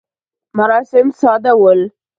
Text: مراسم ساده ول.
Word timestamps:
مراسم 0.57 1.07
ساده 1.19 1.53
ول. 1.61 1.81